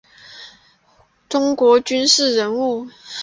[1.29, 2.87] 中国军事人物。